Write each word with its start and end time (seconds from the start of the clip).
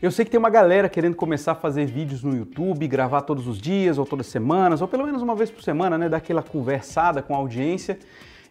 Eu 0.00 0.12
sei 0.12 0.24
que 0.24 0.30
tem 0.30 0.38
uma 0.38 0.48
galera 0.48 0.88
querendo 0.88 1.16
começar 1.16 1.52
a 1.52 1.54
fazer 1.56 1.84
vídeos 1.86 2.22
no 2.22 2.36
YouTube, 2.36 2.86
gravar 2.86 3.22
todos 3.22 3.48
os 3.48 3.60
dias 3.60 3.98
ou 3.98 4.06
todas 4.06 4.28
as 4.28 4.30
semanas, 4.30 4.80
ou 4.80 4.86
pelo 4.86 5.04
menos 5.04 5.20
uma 5.22 5.34
vez 5.34 5.50
por 5.50 5.60
semana, 5.60 5.98
né, 5.98 6.08
dar 6.08 6.18
aquela 6.18 6.40
conversada 6.40 7.20
com 7.20 7.34
a 7.34 7.38
audiência. 7.38 7.98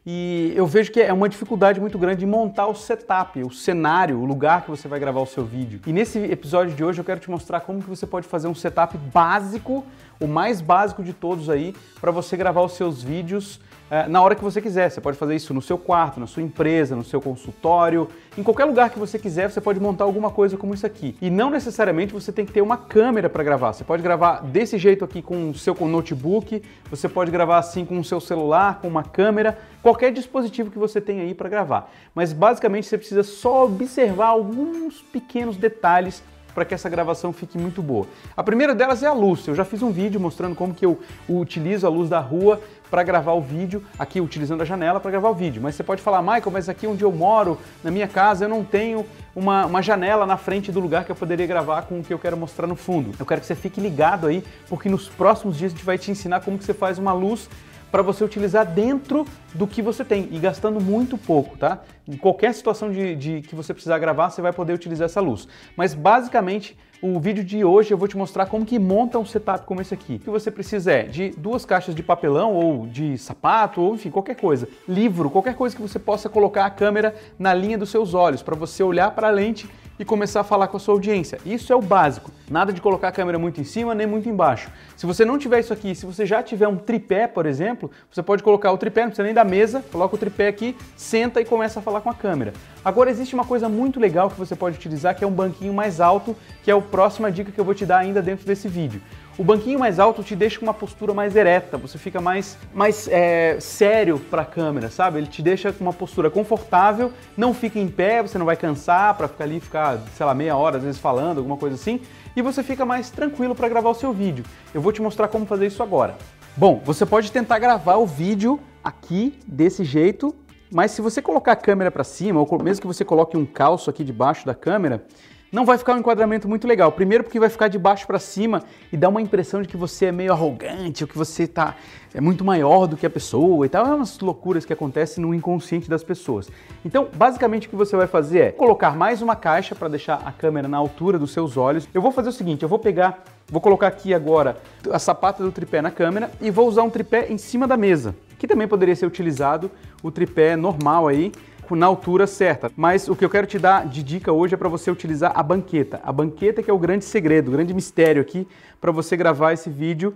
E 0.05 0.51
eu 0.57 0.67
vejo 0.67 0.91
que 0.91 0.99
é 0.99 1.13
uma 1.13 1.29
dificuldade 1.29 1.79
muito 1.79 1.97
grande 1.97 2.19
de 2.19 2.25
montar 2.25 2.67
o 2.67 2.75
setup, 2.75 3.41
o 3.41 3.49
cenário, 3.49 4.19
o 4.19 4.25
lugar 4.25 4.63
que 4.63 4.69
você 4.69 4.89
vai 4.89 4.99
gravar 4.99 5.21
o 5.21 5.25
seu 5.25 5.45
vídeo. 5.45 5.79
E 5.87 5.93
nesse 5.93 6.19
episódio 6.19 6.75
de 6.75 6.83
hoje 6.83 6.99
eu 6.99 7.05
quero 7.05 7.21
te 7.21 7.31
mostrar 7.31 7.61
como 7.61 7.81
que 7.81 7.89
você 7.89 8.05
pode 8.05 8.27
fazer 8.27 8.49
um 8.49 8.55
setup 8.55 8.97
básico, 8.97 9.85
o 10.19 10.27
mais 10.27 10.59
básico 10.59 11.01
de 11.01 11.13
todos 11.13 11.49
aí, 11.49 11.73
para 12.01 12.11
você 12.11 12.35
gravar 12.35 12.61
os 12.61 12.73
seus 12.73 13.01
vídeos 13.01 13.61
na 14.09 14.21
hora 14.21 14.35
que 14.35 14.43
você 14.43 14.61
quiser. 14.61 14.89
Você 14.89 15.01
pode 15.01 15.17
fazer 15.17 15.35
isso 15.35 15.53
no 15.53 15.61
seu 15.61 15.77
quarto, 15.77 16.19
na 16.19 16.27
sua 16.27 16.43
empresa, 16.43 16.95
no 16.95 17.03
seu 17.03 17.21
consultório, 17.21 18.07
em 18.37 18.43
qualquer 18.43 18.65
lugar 18.65 18.89
que 18.89 18.99
você 18.99 19.17
quiser, 19.17 19.49
você 19.49 19.59
pode 19.59 19.79
montar 19.79 20.03
alguma 20.03 20.29
coisa 20.29 20.57
como 20.57 20.73
isso 20.73 20.85
aqui. 20.85 21.15
E 21.21 21.29
não 21.29 21.49
necessariamente 21.49 22.13
você 22.13 22.31
tem 22.31 22.45
que 22.45 22.51
ter 22.51 22.61
uma 22.61 22.77
câmera 22.77 23.29
para 23.29 23.43
gravar. 23.43 23.73
Você 23.73 23.83
pode 23.83 24.03
gravar 24.03 24.41
desse 24.43 24.77
jeito 24.77 25.03
aqui 25.03 25.21
com 25.21 25.49
o 25.49 25.55
seu 25.55 25.73
notebook, 25.73 26.61
você 26.89 27.09
pode 27.09 27.31
gravar 27.31 27.57
assim 27.57 27.83
com 27.83 27.97
o 27.97 28.03
seu 28.03 28.19
celular, 28.19 28.79
com 28.79 28.87
uma 28.87 29.03
câmera, 29.03 29.57
qualquer 29.81 30.11
dispositivo 30.11 30.69
que 30.69 30.77
você 30.77 31.01
tem 31.01 31.21
aí 31.21 31.33
para 31.33 31.49
gravar. 31.49 31.91
Mas 32.13 32.31
basicamente 32.31 32.87
você 32.87 32.97
precisa 32.97 33.23
só 33.23 33.65
observar 33.65 34.27
alguns 34.27 35.01
pequenos 35.01 35.57
detalhes 35.57 36.21
para 36.57 36.65
que 36.65 36.73
essa 36.73 36.89
gravação 36.89 37.31
fique 37.31 37.55
muito 37.55 37.83
boa. 37.83 38.07
A 38.35 38.41
primeira 38.41 38.73
delas 38.73 39.03
é 39.03 39.05
a 39.05 39.13
luz. 39.13 39.47
Eu 39.47 39.53
já 39.53 39.63
fiz 39.63 39.83
um 39.83 39.91
vídeo 39.91 40.19
mostrando 40.19 40.55
como 40.55 40.73
que 40.73 40.83
eu 40.83 40.99
utilizo 41.29 41.85
a 41.85 41.89
luz 41.89 42.09
da 42.09 42.19
rua 42.19 42.59
para 42.89 43.03
gravar 43.03 43.33
o 43.33 43.41
vídeo, 43.41 43.83
aqui 43.99 44.19
utilizando 44.19 44.61
a 44.61 44.65
janela 44.65 44.99
para 44.99 45.11
gravar 45.11 45.29
o 45.29 45.35
vídeo. 45.35 45.61
Mas 45.61 45.75
você 45.75 45.83
pode 45.83 46.01
falar, 46.01 46.19
Michael, 46.23 46.49
mas 46.51 46.67
aqui 46.67 46.87
onde 46.87 47.03
eu 47.03 47.11
moro, 47.11 47.59
na 47.83 47.91
minha 47.91 48.07
casa, 48.07 48.45
eu 48.45 48.49
não 48.49 48.63
tenho 48.63 49.05
uma, 49.35 49.67
uma 49.67 49.83
janela 49.83 50.25
na 50.25 50.35
frente 50.35 50.71
do 50.71 50.79
lugar 50.79 51.05
que 51.05 51.11
eu 51.11 51.15
poderia 51.15 51.45
gravar 51.45 51.83
com 51.83 51.99
o 51.99 52.03
que 52.03 52.11
eu 52.11 52.17
quero 52.17 52.35
mostrar 52.35 52.65
no 52.65 52.75
fundo. 52.75 53.11
Eu 53.19 53.25
quero 53.27 53.39
que 53.39 53.45
você 53.45 53.53
fique 53.53 53.79
ligado 53.79 54.25
aí, 54.25 54.43
porque 54.67 54.89
nos 54.89 55.07
próximos 55.07 55.59
dias 55.59 55.71
a 55.71 55.75
gente 55.75 55.85
vai 55.85 55.99
te 55.99 56.09
ensinar 56.09 56.39
como 56.39 56.57
que 56.57 56.63
você 56.63 56.73
faz 56.73 56.97
uma 56.97 57.13
luz 57.13 57.47
para 57.91 58.01
você 58.01 58.23
utilizar 58.23 58.65
dentro 58.65 59.25
do 59.53 59.65
que 59.65 59.81
você 59.81 60.03
tem 60.03 60.27
e 60.31 60.39
gastando 60.39 60.79
muito 60.79 61.17
pouco, 61.17 61.57
tá? 61.57 61.81
Em 62.07 62.17
qualquer 62.17 62.53
situação 62.53 62.91
de, 62.91 63.15
de, 63.15 63.41
que 63.41 63.55
você 63.55 63.73
precisar 63.73 63.97
gravar, 63.99 64.29
você 64.29 64.41
vai 64.41 64.53
poder 64.53 64.73
utilizar 64.73 65.05
essa 65.05 65.21
luz. 65.21 65.47
Mas 65.75 65.93
basicamente, 65.93 66.77
o 67.01 67.19
vídeo 67.19 67.43
de 67.43 67.63
hoje 67.63 67.91
eu 67.91 67.97
vou 67.97 68.07
te 68.07 68.17
mostrar 68.17 68.47
como 68.47 68.65
que 68.65 68.79
monta 68.79 69.19
um 69.19 69.25
setup 69.25 69.65
como 69.65 69.81
esse 69.81 69.93
aqui. 69.93 70.15
O 70.15 70.19
que 70.19 70.29
você 70.29 70.49
precisa 70.49 70.91
é 70.91 71.03
de 71.03 71.29
duas 71.31 71.65
caixas 71.65 71.93
de 71.93 72.01
papelão 72.01 72.53
ou 72.53 72.87
de 72.87 73.17
sapato, 73.17 73.81
ou 73.81 73.95
enfim, 73.95 74.09
qualquer 74.09 74.35
coisa. 74.35 74.67
Livro, 74.87 75.29
qualquer 75.29 75.55
coisa 75.55 75.75
que 75.75 75.81
você 75.81 75.99
possa 75.99 76.29
colocar 76.29 76.65
a 76.65 76.69
câmera 76.69 77.15
na 77.37 77.53
linha 77.53 77.77
dos 77.77 77.89
seus 77.89 78.13
olhos, 78.13 78.41
para 78.41 78.55
você 78.55 78.83
olhar 78.83 79.11
para 79.11 79.27
a 79.27 79.31
lente 79.31 79.69
e 79.99 80.05
começar 80.05 80.41
a 80.41 80.43
falar 80.43 80.67
com 80.67 80.77
a 80.77 80.79
sua 80.79 80.93
audiência. 80.93 81.39
Isso 81.45 81.71
é 81.71 81.75
o 81.75 81.81
básico. 81.81 82.31
Nada 82.49 82.71
de 82.71 82.79
colocar 82.81 83.09
a 83.09 83.11
câmera 83.11 83.37
muito 83.37 83.59
em 83.59 83.63
cima 83.63 83.93
nem 83.95 84.07
muito 84.07 84.29
embaixo. 84.29 84.69
Se 84.95 85.05
você 85.05 85.25
não 85.25 85.37
tiver 85.37 85.59
isso 85.59 85.73
aqui, 85.73 85.93
se 85.95 86.05
você 86.05 86.25
já 86.25 86.41
tiver 86.41 86.67
um 86.67 86.77
tripé, 86.77 87.27
por 87.27 87.45
exemplo, 87.45 87.91
você 88.11 88.21
pode 88.23 88.43
colocar 88.43 88.71
o 88.71 88.77
tripé, 88.77 89.01
não 89.01 89.09
precisa 89.09 89.25
nem 89.25 89.33
da 89.33 89.43
mesa, 89.43 89.83
coloca 89.91 90.15
o 90.15 90.17
tripé 90.17 90.47
aqui, 90.47 90.75
senta 90.95 91.41
e 91.41 91.45
começa 91.45 91.79
a 91.79 91.81
falar 91.81 92.01
com 92.01 92.09
a 92.09 92.13
câmera. 92.13 92.53
Agora 92.83 93.09
existe 93.09 93.33
uma 93.33 93.45
coisa 93.45 93.67
muito 93.67 93.99
legal 93.99 94.29
que 94.29 94.39
você 94.39 94.55
pode 94.55 94.77
utilizar, 94.77 95.15
que 95.15 95.23
é 95.23 95.27
um 95.27 95.31
banquinho 95.31 95.73
mais 95.73 95.99
alto, 95.99 96.35
que 96.63 96.71
é 96.71 96.73
a 96.73 96.79
próxima 96.81 97.31
dica 97.31 97.51
que 97.51 97.59
eu 97.59 97.65
vou 97.65 97.73
te 97.73 97.85
dar 97.85 97.97
ainda 97.97 98.21
dentro 98.21 98.45
desse 98.45 98.67
vídeo. 98.67 99.01
O 99.37 99.43
banquinho 99.43 99.77
mais 99.77 99.99
alto 99.99 100.23
te 100.23 100.35
deixa 100.35 100.57
com 100.57 100.65
uma 100.65 100.73
postura 100.73 101.13
mais 101.13 101.35
ereta, 101.35 101.77
você 101.77 101.99
fica 101.99 102.19
mais, 102.19 102.57
mais 102.73 103.07
é, 103.07 103.59
sério 103.59 104.17
para 104.17 104.41
a 104.41 104.45
câmera, 104.45 104.89
sabe? 104.89 105.19
Ele 105.19 105.27
te 105.27 105.43
deixa 105.43 105.71
com 105.71 105.83
uma 105.83 105.93
postura 105.93 106.27
confortável, 106.27 107.13
não 107.37 107.53
fica 107.53 107.77
em 107.77 107.87
pé, 107.87 108.23
você 108.23 108.39
não 108.39 108.47
vai 108.47 108.55
cansar 108.55 109.13
para 109.13 109.27
ficar 109.27 109.43
ali, 109.43 109.59
ficar, 109.59 109.99
sei 110.15 110.25
lá, 110.25 110.33
meia 110.33 110.57
hora 110.57 110.77
às 110.77 110.83
vezes 110.83 110.99
falando, 110.99 111.37
alguma 111.37 111.55
coisa 111.55 111.75
assim, 111.75 112.01
e 112.35 112.41
você 112.41 112.63
fica 112.63 112.83
mais 112.83 113.11
tranquilo 113.11 113.53
para 113.53 113.69
gravar 113.69 113.91
o 113.91 113.93
seu 113.93 114.11
vídeo. 114.11 114.43
Eu 114.73 114.81
vou 114.81 114.91
te 114.91 115.03
mostrar 115.03 115.27
como 115.27 115.45
fazer 115.45 115.67
isso 115.67 115.83
agora. 115.83 116.17
Bom, 116.55 116.81
você 116.83 117.05
pode 117.05 117.31
tentar 117.31 117.59
gravar 117.59 117.97
o 117.97 118.07
vídeo 118.07 118.59
aqui 118.83 119.37
desse 119.45 119.83
jeito, 119.83 120.33
mas 120.71 120.89
se 120.89 121.01
você 121.01 121.21
colocar 121.21 121.51
a 121.51 121.55
câmera 121.55 121.91
para 121.91 122.03
cima, 122.03 122.39
ou 122.39 122.63
mesmo 122.63 122.81
que 122.81 122.87
você 122.87 123.05
coloque 123.05 123.37
um 123.37 123.45
calço 123.45 123.87
aqui 123.87 124.03
debaixo 124.03 124.47
da 124.47 124.55
câmera, 124.55 125.05
não 125.51 125.65
vai 125.65 125.77
ficar 125.77 125.93
um 125.93 125.99
enquadramento 125.99 126.47
muito 126.47 126.67
legal. 126.67 126.91
Primeiro 126.91 127.23
porque 127.23 127.39
vai 127.39 127.49
ficar 127.49 127.67
de 127.67 127.79
baixo 127.79 128.05
para 128.05 128.19
cima 128.19 128.63
e 128.91 128.97
dá 128.97 129.07
uma 129.09 129.21
impressão 129.21 129.61
de 129.61 129.67
que 129.67 129.77
você 129.77 130.07
é 130.07 130.11
meio 130.11 130.31
arrogante, 130.31 131.03
ou 131.03 131.07
que 131.07 131.17
você 131.17 131.47
tá 131.47 131.75
é 132.13 132.21
muito 132.21 132.43
maior 132.43 132.87
do 132.87 132.97
que 132.97 133.05
a 133.05 133.09
pessoa 133.09 133.65
e 133.65 133.69
tal. 133.69 133.85
É 133.85 133.93
umas 133.93 134.19
loucuras 134.19 134.65
que 134.65 134.73
acontecem 134.73 135.23
no 135.23 135.33
inconsciente 135.33 135.89
das 135.89 136.03
pessoas. 136.03 136.49
Então, 136.83 137.07
basicamente 137.15 137.67
o 137.67 137.69
que 137.69 137.75
você 137.75 137.95
vai 137.95 138.07
fazer 138.07 138.39
é 138.39 138.51
colocar 138.51 138.95
mais 138.95 139.21
uma 139.21 139.35
caixa 139.35 139.75
para 139.75 139.87
deixar 139.87 140.21
a 140.25 140.31
câmera 140.31 140.67
na 140.67 140.77
altura 140.77 141.19
dos 141.19 141.31
seus 141.31 141.57
olhos. 141.57 141.87
Eu 141.93 142.01
vou 142.01 142.11
fazer 142.11 142.29
o 142.29 142.33
seguinte, 142.33 142.63
eu 142.63 142.69
vou 142.69 142.79
pegar, 142.79 143.23
vou 143.47 143.61
colocar 143.61 143.87
aqui 143.87 144.13
agora 144.13 144.57
a 144.91 144.99
sapata 144.99 145.43
do 145.43 145.51
tripé 145.51 145.81
na 145.81 145.91
câmera 145.91 146.31
e 146.41 146.49
vou 146.49 146.67
usar 146.67 146.83
um 146.83 146.89
tripé 146.89 147.31
em 147.31 147.37
cima 147.37 147.67
da 147.67 147.77
mesa, 147.77 148.15
que 148.37 148.47
também 148.47 148.67
poderia 148.67 148.95
ser 148.95 149.05
utilizado 149.05 149.69
o 150.01 150.11
tripé 150.11 150.55
normal 150.55 151.07
aí 151.07 151.31
na 151.75 151.85
altura 151.85 152.27
certa. 152.27 152.71
Mas 152.75 153.07
o 153.07 153.15
que 153.15 153.25
eu 153.25 153.29
quero 153.29 153.47
te 153.47 153.59
dar 153.59 153.85
de 153.87 154.03
dica 154.03 154.31
hoje 154.31 154.53
é 154.53 154.57
para 154.57 154.69
você 154.69 154.89
utilizar 154.89 155.31
a 155.35 155.43
banqueta. 155.43 155.99
A 156.03 156.11
banqueta 156.11 156.63
que 156.63 156.69
é 156.69 156.73
o 156.73 156.77
grande 156.79 157.05
segredo, 157.05 157.49
o 157.49 157.51
grande 157.51 157.73
mistério 157.73 158.21
aqui 158.21 158.47
para 158.79 158.91
você 158.91 159.17
gravar 159.17 159.53
esse 159.53 159.69
vídeo. 159.69 160.15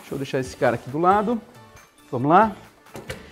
Deixa 0.00 0.14
eu 0.14 0.18
deixar 0.18 0.40
esse 0.40 0.56
cara 0.56 0.74
aqui 0.74 0.90
do 0.90 0.98
lado. 0.98 1.40
Vamos 2.10 2.28
lá? 2.28 2.56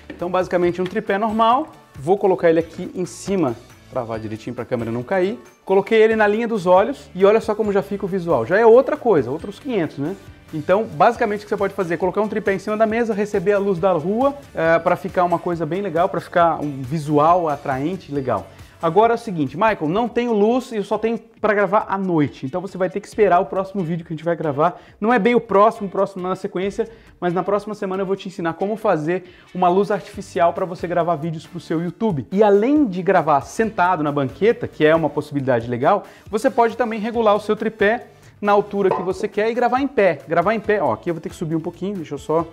Então, 0.08 0.30
basicamente 0.30 0.80
um 0.80 0.84
tripé 0.84 1.18
normal. 1.18 1.68
Vou 1.98 2.16
colocar 2.16 2.48
ele 2.48 2.60
aqui 2.60 2.90
em 2.94 3.04
cima, 3.04 3.56
travar 3.90 4.20
direitinho 4.20 4.54
para 4.54 4.62
a 4.62 4.66
câmera 4.66 4.90
não 4.90 5.02
cair. 5.02 5.38
Coloquei 5.64 6.00
ele 6.00 6.14
na 6.14 6.26
linha 6.26 6.46
dos 6.46 6.66
olhos 6.66 7.10
e 7.14 7.24
olha 7.24 7.40
só 7.40 7.54
como 7.54 7.72
já 7.72 7.82
fica 7.82 8.04
o 8.04 8.08
visual. 8.08 8.46
Já 8.46 8.58
é 8.58 8.64
outra 8.64 8.96
coisa, 8.96 9.30
outros 9.30 9.58
500, 9.58 9.98
né? 9.98 10.16
Então, 10.52 10.84
basicamente, 10.84 11.40
o 11.40 11.42
que 11.42 11.48
você 11.48 11.56
pode 11.56 11.74
fazer 11.74 11.94
é 11.94 11.96
colocar 11.96 12.22
um 12.22 12.28
tripé 12.28 12.54
em 12.54 12.58
cima 12.58 12.76
da 12.76 12.86
mesa, 12.86 13.12
receber 13.12 13.52
a 13.52 13.58
luz 13.58 13.78
da 13.78 13.92
rua 13.92 14.34
é, 14.54 14.78
para 14.78 14.96
ficar 14.96 15.24
uma 15.24 15.38
coisa 15.38 15.66
bem 15.66 15.82
legal, 15.82 16.08
para 16.08 16.20
ficar 16.20 16.60
um 16.60 16.82
visual 16.82 17.48
atraente 17.48 18.12
legal. 18.12 18.46
Agora 18.80 19.14
é 19.14 19.16
o 19.16 19.18
seguinte, 19.18 19.56
Michael, 19.56 19.88
não 19.88 20.08
tenho 20.08 20.32
luz 20.32 20.70
e 20.70 20.76
eu 20.76 20.84
só 20.84 20.96
tenho 20.96 21.18
para 21.40 21.52
gravar 21.52 21.86
à 21.88 21.98
noite. 21.98 22.46
Então 22.46 22.60
você 22.60 22.78
vai 22.78 22.88
ter 22.88 23.00
que 23.00 23.08
esperar 23.08 23.40
o 23.40 23.46
próximo 23.46 23.82
vídeo 23.82 24.06
que 24.06 24.12
a 24.12 24.16
gente 24.16 24.24
vai 24.24 24.36
gravar. 24.36 24.80
Não 25.00 25.12
é 25.12 25.18
bem 25.18 25.34
o 25.34 25.40
próximo, 25.40 25.88
o 25.88 25.90
próximo 25.90 26.22
na 26.22 26.36
sequência, 26.36 26.88
mas 27.20 27.34
na 27.34 27.42
próxima 27.42 27.74
semana 27.74 28.02
eu 28.02 28.06
vou 28.06 28.14
te 28.14 28.28
ensinar 28.28 28.54
como 28.54 28.76
fazer 28.76 29.24
uma 29.52 29.68
luz 29.68 29.90
artificial 29.90 30.52
para 30.52 30.64
você 30.64 30.86
gravar 30.86 31.16
vídeos 31.16 31.44
para 31.44 31.58
o 31.58 31.60
seu 31.60 31.82
YouTube. 31.82 32.28
E 32.30 32.40
além 32.40 32.86
de 32.86 33.02
gravar 33.02 33.40
sentado 33.40 34.04
na 34.04 34.12
banqueta, 34.12 34.68
que 34.68 34.86
é 34.86 34.94
uma 34.94 35.10
possibilidade 35.10 35.68
legal, 35.68 36.04
você 36.30 36.48
pode 36.48 36.76
também 36.76 37.00
regular 37.00 37.34
o 37.34 37.40
seu 37.40 37.56
tripé 37.56 38.06
na 38.40 38.52
altura 38.52 38.90
que 38.90 39.02
você 39.02 39.26
quer 39.28 39.50
e 39.50 39.54
gravar 39.54 39.80
em 39.80 39.88
pé. 39.88 40.20
Gravar 40.26 40.54
em 40.54 40.60
pé, 40.60 40.82
ó, 40.82 40.92
aqui 40.92 41.10
eu 41.10 41.14
vou 41.14 41.20
ter 41.20 41.28
que 41.28 41.36
subir 41.36 41.56
um 41.56 41.60
pouquinho, 41.60 41.96
deixa 41.96 42.14
eu 42.14 42.18
só 42.18 42.46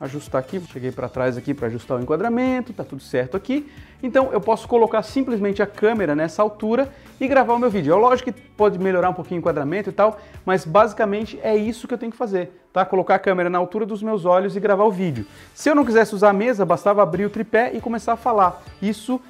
ajustar 0.00 0.40
aqui. 0.40 0.60
Cheguei 0.72 0.92
para 0.92 1.08
trás 1.08 1.36
aqui 1.36 1.52
para 1.52 1.66
ajustar 1.66 1.98
o 1.98 2.02
enquadramento, 2.02 2.72
tá 2.72 2.84
tudo 2.84 3.02
certo 3.02 3.36
aqui. 3.36 3.70
Então 4.02 4.30
eu 4.32 4.40
posso 4.40 4.68
colocar 4.68 5.02
simplesmente 5.02 5.62
a 5.62 5.66
câmera 5.66 6.14
nessa 6.14 6.40
altura 6.42 6.92
e 7.20 7.26
gravar 7.26 7.54
o 7.54 7.58
meu 7.58 7.70
vídeo. 7.70 7.92
É 7.92 7.96
lógico 7.96 8.32
que 8.32 8.40
pode 8.40 8.78
melhorar 8.78 9.10
um 9.10 9.14
pouquinho 9.14 9.38
o 9.38 9.42
enquadramento 9.42 9.90
e 9.90 9.92
tal, 9.92 10.18
mas 10.46 10.64
basicamente 10.64 11.38
é 11.42 11.56
isso 11.56 11.88
que 11.88 11.94
eu 11.94 11.98
tenho 11.98 12.12
que 12.12 12.18
fazer, 12.18 12.64
tá? 12.72 12.84
Colocar 12.84 13.16
a 13.16 13.18
câmera 13.18 13.50
na 13.50 13.58
altura 13.58 13.84
dos 13.84 14.02
meus 14.02 14.24
olhos 14.24 14.56
e 14.56 14.60
gravar 14.60 14.84
o 14.84 14.92
vídeo. 14.92 15.26
Se 15.54 15.68
eu 15.68 15.74
não 15.74 15.84
quisesse 15.84 16.14
usar 16.14 16.30
a 16.30 16.32
mesa, 16.32 16.64
bastava 16.64 17.02
abrir 17.02 17.24
o 17.24 17.30
tripé 17.30 17.72
e 17.74 17.80
começar 17.80 18.12
a 18.12 18.16
falar. 18.16 18.62
Isso 18.80 19.20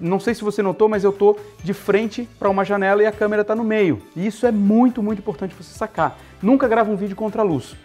não 0.00 0.20
sei 0.20 0.34
se 0.34 0.42
você 0.42 0.62
notou, 0.62 0.88
mas 0.88 1.04
eu 1.04 1.12
tô 1.12 1.36
de 1.62 1.74
frente 1.74 2.28
para 2.38 2.48
uma 2.48 2.64
janela 2.64 3.02
e 3.02 3.06
a 3.06 3.12
câmera 3.12 3.42
está 3.42 3.54
no 3.54 3.64
meio. 3.64 4.00
E 4.14 4.26
isso 4.26 4.46
é 4.46 4.52
muito, 4.52 5.02
muito 5.02 5.18
importante 5.18 5.54
você 5.54 5.76
sacar. 5.76 6.18
Nunca 6.42 6.68
grava 6.68 6.90
um 6.90 6.96
vídeo 6.96 7.16
contra 7.16 7.42
a 7.42 7.44
luz. 7.44 7.76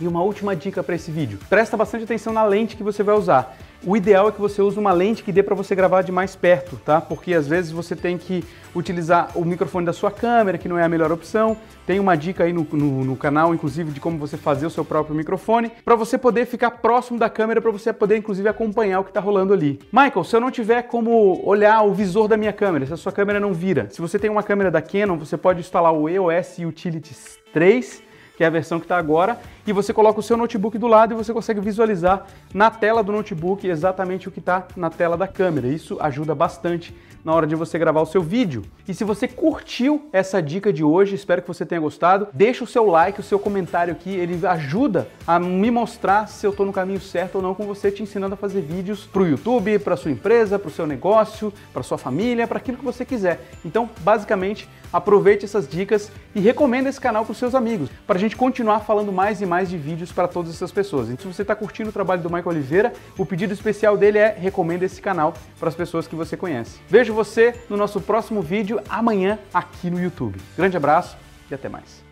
E 0.00 0.06
uma 0.06 0.22
última 0.22 0.54
dica 0.54 0.82
para 0.82 0.94
esse 0.94 1.10
vídeo. 1.10 1.38
Presta 1.48 1.76
bastante 1.76 2.04
atenção 2.04 2.32
na 2.32 2.44
lente 2.44 2.76
que 2.76 2.82
você 2.82 3.02
vai 3.02 3.16
usar. 3.16 3.56
O 3.86 3.96
ideal 3.96 4.28
é 4.28 4.32
que 4.32 4.40
você 4.40 4.60
use 4.60 4.76
uma 4.76 4.92
lente 4.92 5.22
que 5.22 5.30
dê 5.30 5.40
para 5.40 5.54
você 5.54 5.72
gravar 5.72 6.02
de 6.02 6.10
mais 6.10 6.34
perto, 6.34 6.76
tá? 6.84 7.00
Porque 7.00 7.32
às 7.32 7.46
vezes 7.46 7.70
você 7.70 7.94
tem 7.94 8.18
que 8.18 8.42
utilizar 8.74 9.30
o 9.36 9.44
microfone 9.44 9.86
da 9.86 9.92
sua 9.92 10.10
câmera, 10.10 10.58
que 10.58 10.68
não 10.68 10.76
é 10.76 10.82
a 10.82 10.88
melhor 10.88 11.12
opção. 11.12 11.56
Tem 11.86 12.00
uma 12.00 12.16
dica 12.16 12.42
aí 12.42 12.52
no, 12.52 12.66
no, 12.72 13.04
no 13.04 13.16
canal, 13.16 13.54
inclusive, 13.54 13.92
de 13.92 14.00
como 14.00 14.18
você 14.18 14.36
fazer 14.36 14.66
o 14.66 14.70
seu 14.70 14.84
próprio 14.84 15.14
microfone, 15.14 15.70
para 15.84 15.94
você 15.94 16.18
poder 16.18 16.46
ficar 16.46 16.72
próximo 16.72 17.20
da 17.20 17.30
câmera, 17.30 17.60
para 17.60 17.70
você 17.70 17.92
poder, 17.92 18.16
inclusive, 18.16 18.48
acompanhar 18.48 18.98
o 18.98 19.04
que 19.04 19.10
está 19.10 19.20
rolando 19.20 19.52
ali. 19.52 19.78
Michael, 19.92 20.24
se 20.24 20.34
eu 20.34 20.40
não 20.40 20.50
tiver 20.50 20.82
como 20.82 21.40
olhar 21.48 21.82
o 21.82 21.94
visor 21.94 22.26
da 22.26 22.36
minha 22.36 22.52
câmera, 22.52 22.84
se 22.84 22.92
a 22.92 22.96
sua 22.96 23.12
câmera 23.12 23.38
não 23.38 23.54
vira, 23.54 23.88
se 23.90 24.00
você 24.00 24.18
tem 24.18 24.28
uma 24.28 24.42
câmera 24.42 24.72
da 24.72 24.82
Canon, 24.82 25.16
você 25.16 25.36
pode 25.36 25.60
instalar 25.60 25.92
o 25.92 26.08
EOS 26.08 26.58
Utilities 26.58 27.38
3, 27.52 28.02
que 28.36 28.44
é 28.44 28.46
a 28.46 28.50
versão 28.50 28.78
que 28.78 28.84
está 28.84 28.96
agora, 28.96 29.36
e 29.68 29.72
você 29.72 29.92
coloca 29.92 30.18
o 30.18 30.22
seu 30.22 30.34
notebook 30.34 30.78
do 30.78 30.86
lado 30.86 31.12
e 31.12 31.16
você 31.16 31.30
consegue 31.30 31.60
visualizar 31.60 32.26
na 32.54 32.70
tela 32.70 33.02
do 33.02 33.12
notebook 33.12 33.68
exatamente 33.68 34.26
o 34.26 34.30
que 34.30 34.38
está 34.38 34.66
na 34.74 34.88
tela 34.88 35.14
da 35.14 35.28
câmera. 35.28 35.68
Isso 35.68 35.98
ajuda 36.00 36.34
bastante 36.34 36.94
na 37.24 37.34
hora 37.34 37.46
de 37.46 37.54
você 37.54 37.78
gravar 37.78 38.00
o 38.00 38.06
seu 38.06 38.22
vídeo. 38.22 38.62
E 38.86 38.94
se 38.94 39.04
você 39.04 39.28
curtiu 39.28 40.08
essa 40.12 40.40
dica 40.40 40.72
de 40.72 40.82
hoje, 40.82 41.14
espero 41.14 41.42
que 41.42 41.48
você 41.48 41.66
tenha 41.66 41.80
gostado, 41.80 42.28
deixa 42.32 42.64
o 42.64 42.66
seu 42.66 42.86
like, 42.86 43.20
o 43.20 43.22
seu 43.22 43.38
comentário 43.38 43.92
aqui, 43.92 44.10
ele 44.10 44.46
ajuda 44.46 45.08
a 45.26 45.38
me 45.38 45.70
mostrar 45.70 46.26
se 46.28 46.46
eu 46.46 46.50
estou 46.50 46.64
no 46.64 46.72
caminho 46.72 47.00
certo 47.00 47.36
ou 47.36 47.42
não 47.42 47.54
com 47.54 47.66
você, 47.66 47.90
te 47.90 48.02
ensinando 48.02 48.32
a 48.32 48.36
fazer 48.36 48.62
vídeos 48.62 49.04
para 49.04 49.22
o 49.22 49.28
YouTube, 49.28 49.78
para 49.80 49.96
sua 49.96 50.10
empresa, 50.10 50.58
para 50.58 50.68
o 50.68 50.72
seu 50.72 50.86
negócio, 50.86 51.52
para 51.70 51.82
sua 51.82 51.98
família, 51.98 52.46
para 52.46 52.56
aquilo 52.56 52.78
que 52.78 52.84
você 52.84 53.04
quiser. 53.04 53.50
Então, 53.62 53.90
basicamente, 54.00 54.66
aproveite 54.92 55.44
essas 55.44 55.68
dicas 55.68 56.10
e 56.34 56.40
recomenda 56.40 56.88
esse 56.88 57.00
canal 57.00 57.24
para 57.24 57.32
os 57.32 57.38
seus 57.38 57.54
amigos, 57.54 57.90
para 58.06 58.16
a 58.16 58.20
gente 58.20 58.36
continuar 58.36 58.80
falando 58.80 59.12
mais 59.12 59.40
e 59.42 59.46
mais 59.58 59.68
de 59.68 59.76
vídeos 59.76 60.12
para 60.12 60.28
todas 60.28 60.54
essas 60.54 60.70
pessoas. 60.70 61.10
Então, 61.10 61.32
se 61.32 61.36
você 61.36 61.42
está 61.42 61.56
curtindo 61.56 61.90
o 61.90 61.92
trabalho 61.92 62.22
do 62.22 62.28
Michael 62.28 62.50
Oliveira, 62.50 62.92
o 63.18 63.26
pedido 63.26 63.52
especial 63.52 63.96
dele 63.96 64.16
é 64.16 64.28
recomenda 64.38 64.84
esse 64.84 65.02
canal 65.02 65.34
para 65.58 65.68
as 65.68 65.74
pessoas 65.74 66.06
que 66.06 66.14
você 66.14 66.36
conhece. 66.36 66.78
Vejo 66.88 67.12
você 67.12 67.56
no 67.68 67.76
nosso 67.76 68.00
próximo 68.00 68.40
vídeo 68.40 68.80
amanhã 68.88 69.36
aqui 69.52 69.90
no 69.90 70.00
YouTube. 70.00 70.38
Grande 70.56 70.76
abraço 70.76 71.16
e 71.50 71.54
até 71.54 71.68
mais. 71.68 72.07